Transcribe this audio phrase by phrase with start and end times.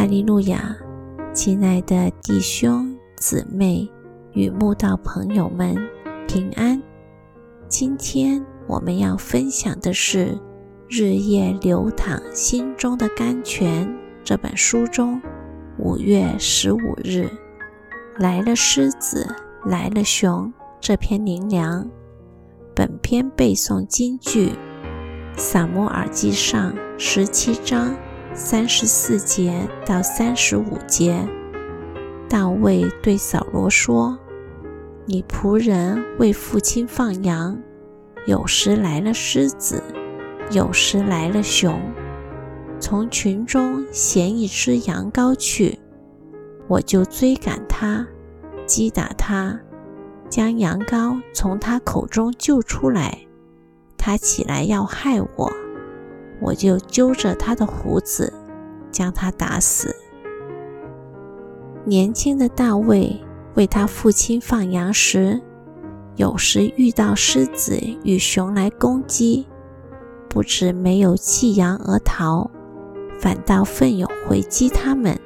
[0.00, 0.74] 哈利路亚！
[1.34, 3.86] 亲爱的弟兄姊妹
[4.32, 5.76] 与慕道朋友们，
[6.26, 6.82] 平安！
[7.68, 10.28] 今天我们要分享的是
[10.88, 13.86] 《日夜流淌心中的甘泉》
[14.24, 15.20] 这本书中
[15.76, 17.28] 五月十五日
[18.16, 19.28] 来了狮子，
[19.66, 21.86] 来了熊这篇灵粮。
[22.74, 24.48] 本篇背诵金句，
[25.36, 27.94] 《撒摩耳记上》十七章。
[28.32, 31.28] 三十四节到三十五节，
[32.28, 34.16] 大卫对扫罗说
[35.04, 37.60] ：“你仆人为父亲放羊，
[38.26, 39.82] 有时来了狮子，
[40.52, 41.80] 有时来了熊，
[42.78, 45.78] 从群中衔一只羊羔去，
[46.68, 48.06] 我就追赶他，
[48.64, 49.58] 击打他，
[50.28, 53.18] 将羊羔从他口中救出来。
[53.98, 55.49] 他起来要害我。”
[56.40, 58.32] 我就揪着他的胡子，
[58.90, 59.94] 将他打死。
[61.84, 63.18] 年轻的大卫
[63.54, 65.40] 为他父亲放羊时，
[66.16, 69.46] 有时遇到狮子与熊来攻击，
[70.28, 72.50] 不止没有弃羊而逃，
[73.18, 75.18] 反倒奋勇回击他们，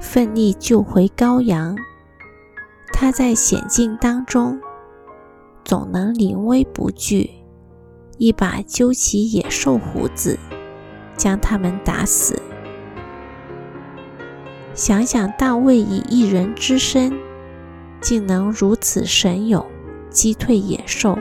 [0.00, 1.76] 奋力救回羔羊。
[2.92, 4.58] 他在险境当中，
[5.64, 7.43] 总能临危不惧。
[8.18, 10.38] 一把揪起野兽胡子，
[11.16, 12.40] 将他们打死。
[14.74, 17.12] 想想大卫以一人之身，
[18.00, 19.64] 竟能如此神勇，
[20.10, 21.18] 击退野兽。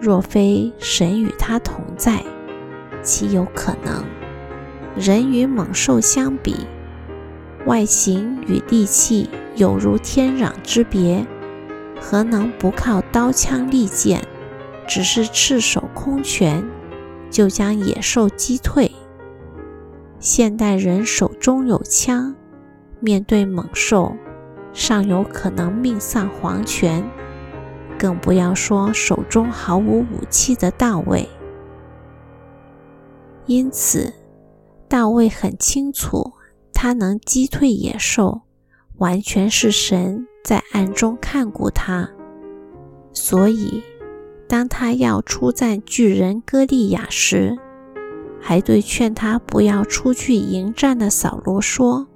[0.00, 2.22] 若非神与他同在，
[3.02, 4.04] 岂有可能？
[4.96, 6.56] 人与猛兽相比，
[7.66, 11.24] 外形与力气有如天壤之别，
[12.00, 14.20] 何能不靠刀枪利剑？
[14.94, 16.62] 只是赤手空拳
[17.30, 18.92] 就将野兽击退。
[20.18, 22.36] 现代人手中有枪，
[23.00, 24.14] 面对猛兽
[24.74, 27.02] 尚有可能命丧黄泉，
[27.98, 31.26] 更不要说手中毫无武器的大卫。
[33.46, 34.12] 因此，
[34.88, 36.32] 大卫很清楚，
[36.74, 38.42] 他能击退野兽，
[38.98, 42.10] 完全是神在暗中看顾他，
[43.14, 43.82] 所以。
[44.52, 47.56] 当他要出战巨人歌利亚时，
[48.38, 52.06] 还对劝他不要出去迎战的扫罗说：“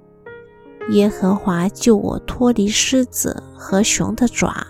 [0.91, 4.67] 耶和华救我脱离狮子和熊的爪，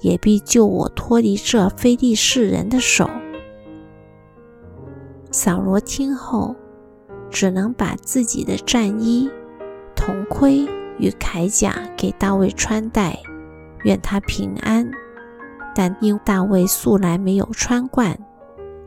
[0.00, 3.10] 也必救我脱离这非利士人的手。”
[5.30, 6.56] 扫罗听后，
[7.28, 9.28] 只能把自己的战衣、
[9.94, 10.66] 铜盔
[10.98, 13.20] 与铠甲给大卫穿戴，
[13.84, 14.90] 愿他平安。
[15.74, 18.18] 但因大卫素来没有穿惯，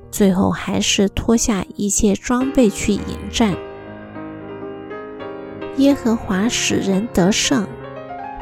[0.10, 3.56] 最后还是脱下一切装备去迎战。
[5.78, 7.66] 耶和华使人得胜，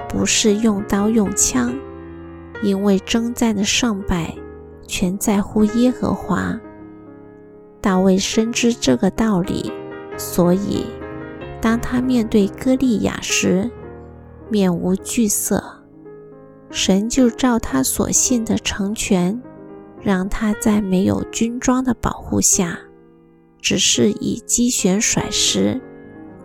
[0.07, 1.73] 不是用刀用枪，
[2.63, 4.35] 因为征战的胜败
[4.87, 6.59] 全在乎耶和华。
[7.79, 9.71] 大卫深知这个道理，
[10.17, 10.85] 所以
[11.61, 13.69] 当他面对歌利亚时，
[14.49, 15.78] 面无惧色。
[16.71, 19.41] 神就照他所信的成全，
[20.01, 22.79] 让他在没有军装的保护下，
[23.59, 25.81] 只是以机旋甩石，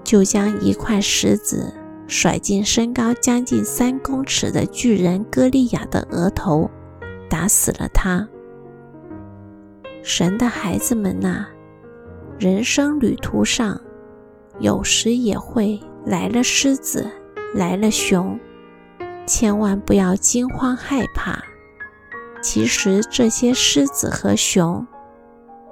[0.03, 1.73] 就将一块石子
[2.07, 6.71] 甩进身高将近三公尺的巨人歌利亚的额头，
[7.29, 8.27] 打死了他。
[10.03, 11.47] 神的孩子们呐，
[12.39, 13.81] 人生旅途上，
[14.59, 17.07] 有时也会来了狮子，
[17.55, 18.39] 来了熊。
[19.27, 21.43] 千万不要惊慌害怕。
[22.43, 24.87] 其实这些狮子和熊，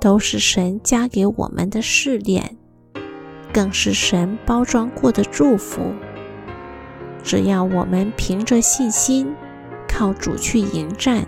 [0.01, 2.57] 都是神加给我们的试炼，
[3.53, 5.93] 更是神包装过的祝福。
[7.23, 9.35] 只要我们凭着信心，
[9.87, 11.27] 靠主去迎战，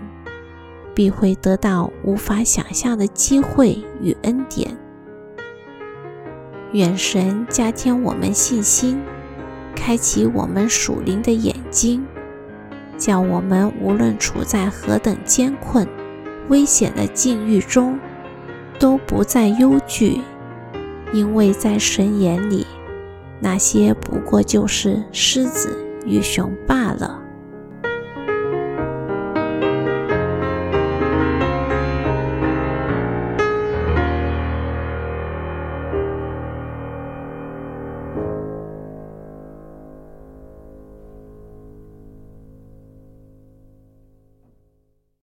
[0.95, 4.75] 必会得到无法想象的机会与恩典。
[6.73, 8.99] 愿神加添我们信心，
[9.75, 12.05] 开启我们属灵的眼睛。
[13.05, 15.87] 叫我们无论处在何等艰困、
[16.49, 17.99] 危险的境遇中，
[18.79, 20.21] 都不再忧惧，
[21.13, 22.65] 因为在神眼里，
[23.39, 27.21] 那些不过就是狮子与熊罢了。